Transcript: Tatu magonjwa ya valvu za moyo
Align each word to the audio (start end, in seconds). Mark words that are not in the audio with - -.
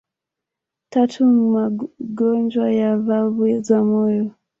Tatu 0.89 1.25
magonjwa 1.25 2.65
ya 2.79 2.91
valvu 3.05 3.45
za 3.67 3.77
moyo 3.89 4.25